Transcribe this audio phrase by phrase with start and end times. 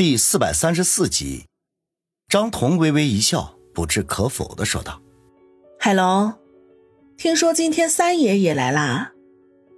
[0.00, 1.44] 第四百三十四集，
[2.26, 4.98] 张彤微微一笑，不置可否的说道
[5.78, 6.32] ：“海龙，
[7.18, 9.12] 听说今天三爷也来啦，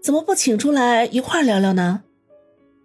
[0.01, 2.05] 怎么不请出来一块聊聊呢？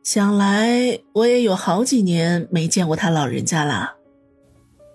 [0.04, 3.97] 想来我也有好几年没见过他老人家了。”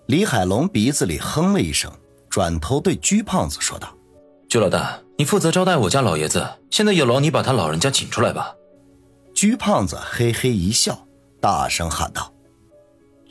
[0.07, 1.89] 李海龙鼻子里哼了一声，
[2.29, 3.95] 转头对鞠胖子说道
[4.51, 8.53] ：“鞠老大，你负责招待我家老爷子，现在有劳你把他老人家请出来吧。”
[9.33, 11.07] 鞠胖子嘿嘿一笑，
[11.39, 12.32] 大声喊道。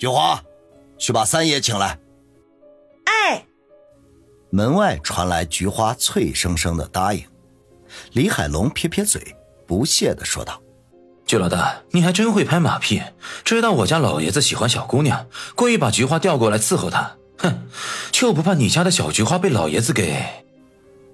[0.03, 0.43] 菊花，
[0.99, 1.97] 去把三爷请来。
[3.05, 3.47] 哎！
[4.51, 7.25] 门外传来菊花脆生生的答应。
[8.11, 10.61] 李海龙撇撇嘴，不屑的说道
[11.25, 13.01] ：“菊老大，你还真会拍马屁，
[13.45, 17.17] 知道我家老爷子喜欢小姑娘，故意把菊花调过来伺候他。
[17.39, 17.69] 哼，
[18.11, 20.21] 就不怕你家的小菊花被老爷子给……”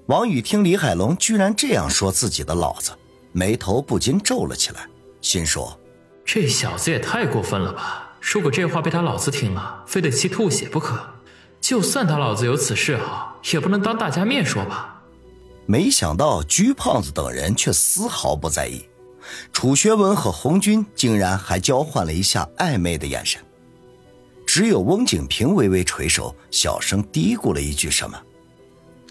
[0.09, 2.93] 王宇听李海龙居然这样说自己的老子，
[3.33, 4.89] 眉头不禁皱了起来，
[5.21, 5.79] 心说
[6.25, 10.99] ：“这小子也太过分了吧！”如果这话被他老子听了，非得气吐血不可。
[11.61, 15.03] 就算他老子有此嗜好，也不能当大家面说吧。
[15.67, 18.85] 没想到鞠胖子等人却丝毫不在意，
[19.53, 23.41] 楚学文和红军竟然还交换了一下暧昧的眼神。
[24.47, 28.19] 只有翁景平微微垂首，小声嘀咕了一句什么。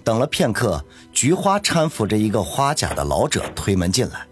[0.03, 4.25] 等了片刻，菊花搀扶着一个花甲的老者推门进来。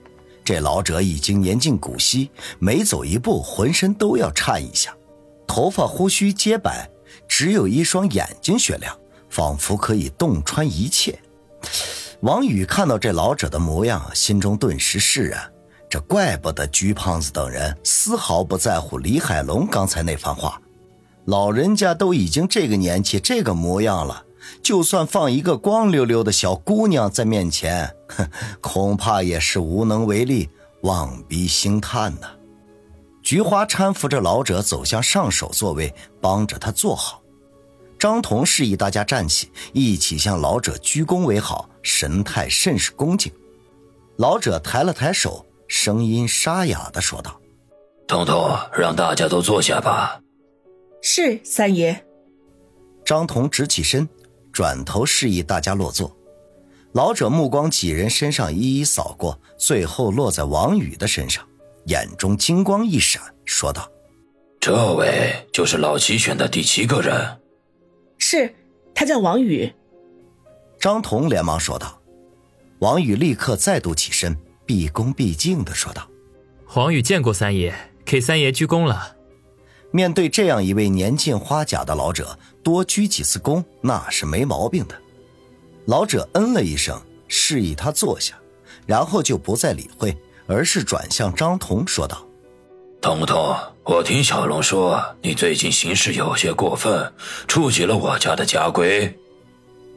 [0.45, 2.29] 这老者已经年近古稀，
[2.59, 4.95] 每走一步，浑身都要颤一下，
[5.47, 6.87] 头发胡须皆白，
[7.27, 8.95] 只有一双眼睛雪亮，
[9.27, 11.19] 仿佛可以洞穿一切。
[12.19, 15.51] 王宇看到这老者的模样，心中顿时释然。
[15.89, 20.61] 这怪不得鞠胖子等人丝毫不在乎李海龙刚才那番话，
[21.25, 24.24] 老人家都已经这个年纪、这个模样了。
[24.61, 28.27] 就算放一个光溜溜的小姑娘在面前，哼，
[28.61, 30.49] 恐怕也是无能为力，
[30.81, 32.27] 望鼻兴叹呢。
[33.23, 37.21] 菊花搀扶着老者走向上首座位，帮着他坐好。
[37.97, 43.31] 张彤示意大家站起，一起向老者鞠躬为好，神态甚是恭敬。
[44.17, 47.39] 老者抬了抬手，声音沙哑的说道
[48.07, 50.21] ：“彤彤，让大家都坐下吧。”
[51.01, 52.05] 是三爷。
[53.03, 54.07] 张彤直起身。
[54.55, 56.15] 转头示意大家落座，
[56.93, 61.45] 老者目光几人身上一一扫过，最后落在王宇的身上，
[61.87, 63.91] 眼中金光一闪，说道
[64.61, 67.37] ：“这位就是老齐选的第七个人。
[68.17, 68.55] ”“是，
[68.93, 69.73] 他叫王宇。”
[70.79, 72.01] 张彤连忙说道。
[72.79, 76.07] 王宇立刻再度起身，毕恭毕敬的说道
[76.65, 79.17] ：“黄宇见过三爷，给三爷鞠躬了。”
[79.91, 84.95] 面对这样一位年近花甲的老者，多鞠几次躬那是没毛病的。
[85.85, 88.33] 老者嗯了一声，示意他坐下，
[88.87, 90.17] 然后就不再理会，
[90.47, 92.25] 而是转向张彤说道
[92.99, 97.13] ：“彤彤，我听小龙说你最近行事有些过分，
[97.47, 99.15] 触及了我家的家规。”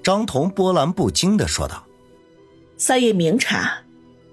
[0.04, 1.86] 张彤波澜不惊的说道
[2.76, 3.78] ：“三爷明察，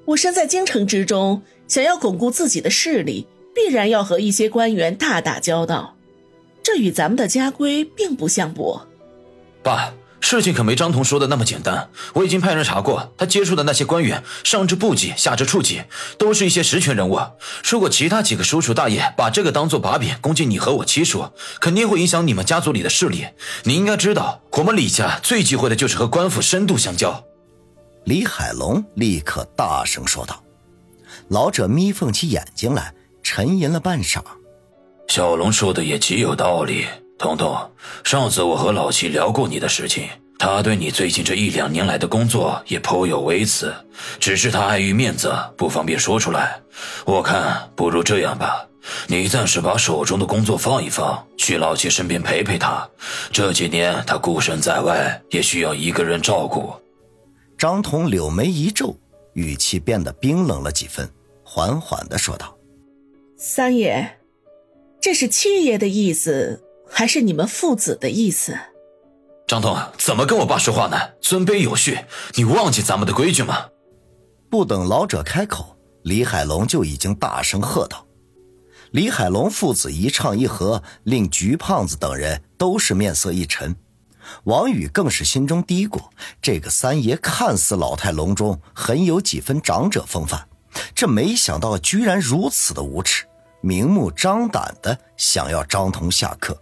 [0.03, 5.94] 我身在京城之中，想要巩固自己的势力。”必然要和一些官员大打交道，
[6.65, 8.81] 这与咱们的家规并不相符。
[9.61, 11.91] 爸，事情可没张彤说的那么简单。
[12.13, 15.83] 我已经派人查过，他接触的那些官员，上至部级，下至处级，
[16.17, 17.19] 都是一些实权人物。
[17.63, 21.29] 如果其他几个叔叔大爷把这个当做把柄攻击你和我七叔，
[21.61, 23.27] 肯定会影响你们家族里的势力。
[23.65, 27.23] 你应该知道，我们李家最忌讳的就是和官府深度相交。
[28.05, 30.43] 李海龙立刻大声说道。
[31.27, 32.91] 老者眯缝起眼睛来。
[33.27, 34.21] 沉吟了半晌，
[35.07, 36.85] 小龙说的也极有道理。
[37.17, 37.71] 彤彤，
[38.03, 43.73] 上次我和老齐聊过你的事情，他对你最近这一两年来的工作也颇有微词，
[44.19, 46.59] 只是他碍于面子，不方便说出来。
[47.05, 48.67] 我看不如这样吧，
[49.07, 52.85] 你暂时把手中的工作放一放，去老齐身边陪陪他。
[53.31, 56.73] 这几年他孤身在外，也需要一个人照顾。
[57.57, 58.93] 张彤柳眉一皱，
[59.35, 61.09] 语气变得冰冷了几分，
[61.45, 62.53] 缓缓的说道。
[63.37, 64.17] 三爷，
[65.05, 68.57] 这是七爷的意思，还是你们父子的意思？
[69.47, 70.97] 张彤，怎么跟我爸说话呢？
[71.21, 71.99] 尊卑有序，
[72.33, 73.67] 你忘记咱们的规矩吗？
[74.49, 78.07] 不等老者开口，李海龙就已经大声喝道
[78.89, 83.75] ：“李海龙父子一唱一和，令菊胖子等人都是面色一沉。
[84.45, 86.01] 王宇更是心中嘀咕：
[86.41, 90.47] 这个三爷看似老态龙钟，很有几分长者风范，
[90.95, 93.27] 这没想到居然如此的无耻。”
[93.65, 96.55] 明目张胆的想要张彤下课，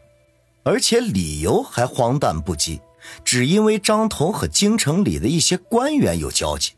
[0.64, 2.80] 而且理由还荒诞不羁，
[3.26, 6.72] 只因为张彤和京城里的一些官员有交集。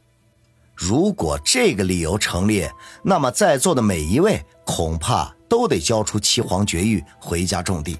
[0.73, 2.67] 如果这个理由成立，
[3.03, 7.95] 那么在座的每一位恐怕都得交出七皇绝育，回家种地。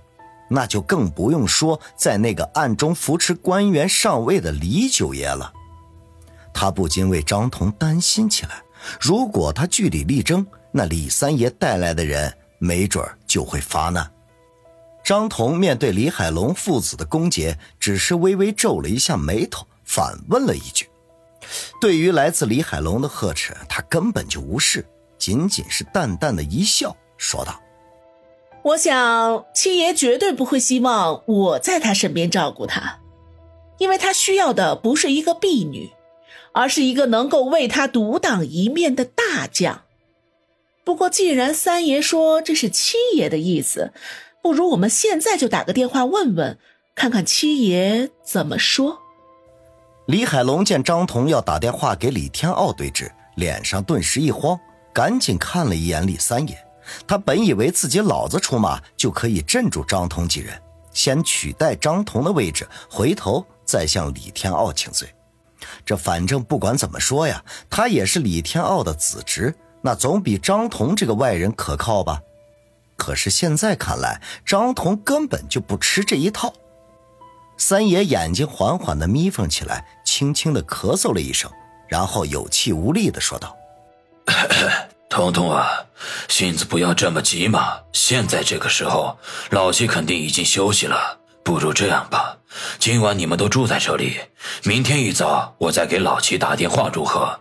[0.49, 5.53] 那就更不用说在那个暗中扶持官员上位的李九爷了。
[6.55, 8.63] 他不禁为张彤担心起来。
[8.99, 10.45] 如果他据理力争，
[10.77, 14.11] 那李三爷带来的人没准就会发难。
[15.05, 20.89] 张彤面对李海龙父子的攻讦，只是微微皱了一下眉头，反问了一句
[21.79, 24.85] ：“对于来自李海龙的呵斥，他根本就无视，
[25.17, 27.57] 仅仅是淡淡的一笑，说道。”
[28.61, 32.99] 我想七爷绝对不会希望我在他身边照顾他，
[33.77, 35.91] 因为他需要的不是一个婢女，
[36.51, 39.83] 而是一个能够为他独当一面的大将。
[40.85, 43.91] 不过，既然三爷说这是七爷的意思，
[44.43, 46.59] 不如我们现在就打个电话问问，
[46.93, 48.99] 看看七爷怎么说。
[50.05, 54.59] 李海龙见张彤要打电话给李天傲对峙，脸上顿时一慌，
[54.93, 56.55] 赶紧看了一眼李三爷。
[57.07, 60.61] 他本以为自己老子出马就可以镇住张彤几人，
[60.93, 65.09] 先取代张彤的位置，回头再向李天傲请罪。
[65.83, 69.51] 这反正不管怎么说呀，他也是李天傲的子侄，
[69.85, 72.19] 那总比张彤这个外人可靠吧？
[72.97, 76.51] 可是现在看来，张彤根本就不吃这一套。
[77.55, 81.51] 三爷眼睛缓缓的眯缝起来，轻轻的咳嗽了一声，
[81.87, 83.55] 然后有气无力的说道。
[85.07, 85.85] 彤彤啊，
[86.27, 87.81] 性子不要这么急嘛。
[87.93, 89.19] 现在这个时候，
[89.51, 91.19] 老七肯定已经休息了。
[91.43, 92.34] 不如这样吧，
[92.79, 94.19] 今晚你们都住在这里，
[94.63, 97.39] 明天一早我再给老齐打电话，如何？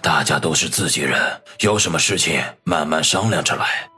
[0.00, 3.88] 大家都是自己人，有什么事情慢慢商量着来。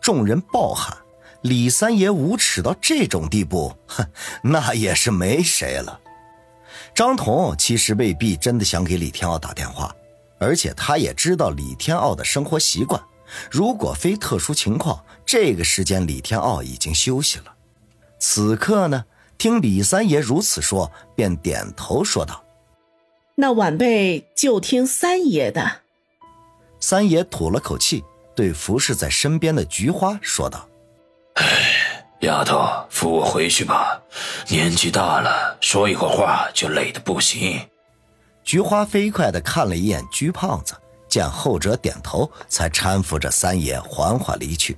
[0.00, 0.96] 众人暴喊
[1.42, 4.06] ：“李三爷无耻到这种地步，哼，
[4.42, 6.00] 那也是没谁了。”
[6.94, 9.94] 张彤其实未必真的想给李天傲打电话。
[10.40, 13.02] 而且他也知道李天傲的生活习惯，
[13.50, 17.46] 如果非特殊情况，这个时间李天傲已经休息了。
[18.20, 19.04] 此刻呢，
[19.38, 22.42] 听李三爷如此说，便点头说道
[23.36, 25.82] ：“那晚辈就听三爷的。”
[26.80, 28.04] 三爷吐了口气，
[28.34, 30.68] 对服侍在身边的菊花说道
[31.34, 34.02] ：“哎，丫头，扶我回去吧，
[34.48, 37.60] 年纪大了，说一会儿话就累得不行。”
[38.42, 40.74] 菊花飞快的看了一眼菊胖子，
[41.08, 44.76] 见后者点头，才搀扶着三爷缓缓离去。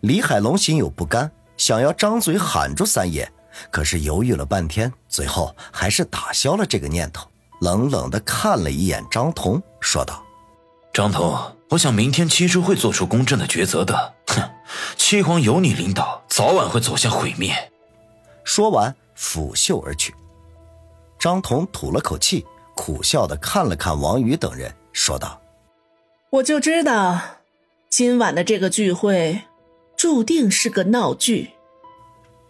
[0.00, 3.28] 李海龙心有不甘，想要张嘴喊住三爷，
[3.70, 7.28] 可是犹豫了半天，最后还是打消了这个念头，
[7.60, 10.24] 冷冷的看了一眼张彤，说道
[10.92, 14.14] ：“张彤，我想明天七叔会做出公正的抉择的。
[14.26, 14.50] 哼，
[14.96, 17.72] 七皇有你领导，早晚会走向毁灭。”
[18.44, 20.14] 说完，拂袖而去。
[21.18, 22.46] 张彤吐了口气。
[22.80, 25.42] 苦笑的看了看王宇等人，说道
[26.30, 27.20] ：“我就知道，
[27.90, 29.42] 今晚的这个聚会，
[29.96, 31.54] 注定是个闹剧。”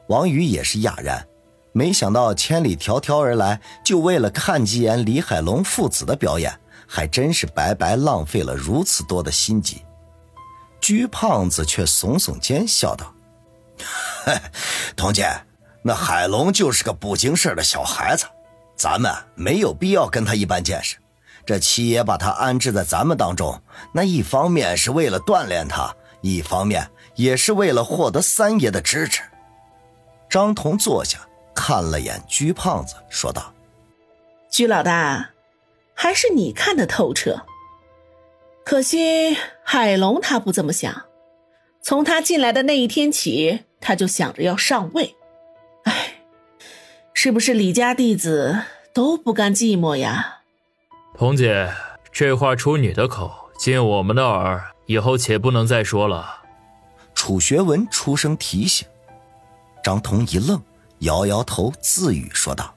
[0.08, 1.26] 王宇也是哑然，
[1.72, 6.52] 没想到千里迢迢而来，就为了看几眼李海龙父子的表演，
[6.87, 9.82] 还真是白白浪费了如此多的心机。
[10.81, 13.12] 鞠胖子却耸耸肩，笑道
[14.96, 15.28] ：“童姐，
[15.82, 18.25] 那海龙就是个不经事的小孩子。”
[18.76, 20.96] 咱们没有必要跟他一般见识。
[21.44, 23.60] 这七爷把他安置在咱们当中，
[23.93, 29.22] 那一方面是为了锻炼他，一方面也是为了获得三爷的支持。
[30.29, 31.19] 张彤坐下，
[31.55, 33.53] 看了眼鞠胖子，说道
[34.51, 35.31] ：“鞠老大，
[35.94, 37.43] 还是你看得透彻。
[38.65, 41.06] 可惜海龙他不这么想。
[41.81, 45.17] 从他进来的那一天起，他就想着要上位。”
[45.85, 46.23] 哎
[47.15, 50.43] 是不是李家弟子都不甘寂寞呀？
[51.17, 51.73] 彤姐，
[52.13, 56.43] 这话出你的口，进我们的耳，以后且不能再说了。
[57.15, 58.87] 楚学文出声提醒。
[59.82, 60.63] 张彤一愣，
[61.01, 62.75] 摇摇头，自语说道：“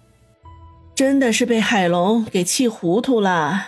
[0.95, 3.67] 真的是被海龙给气糊涂了。”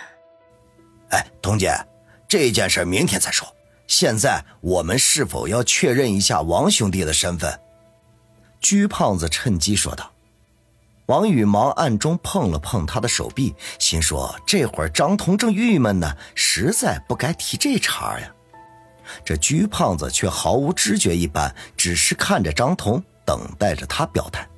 [1.10, 1.74] 哎，童姐，
[2.28, 3.46] 这件事明天再说。
[3.86, 7.60] 现在我们是否要确认一下王兄弟的身份？
[8.60, 10.10] 鞠胖子趁机说道。
[11.06, 18.32] 王宇忙暗中碰了碰他的手臂，心说：“这会儿张彤正郁闷呢，实在不该提这茬呀。”
[19.22, 24.48] 这鞠胖子却毫无知觉一般，只是看着张彤，等待着他表态。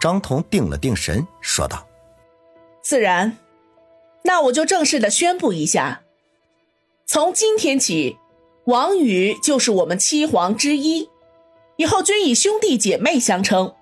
[0.00, 1.86] 张彤定了定神，说道
[2.82, 3.38] ：“自然，
[4.22, 6.02] 那我就正式的宣布一下，
[7.06, 8.16] 从今天起，
[8.64, 11.10] 王宇就是我们七皇之一，
[11.76, 13.74] 以后均以兄弟姐妹相称。”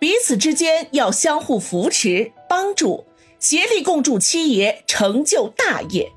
[0.00, 3.04] 彼此之间要相互扶持、帮助，
[3.38, 6.10] 协力共助七爷成就大业。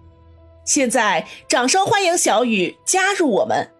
[0.64, 3.72] 现在，掌声欢迎小雨加入我们，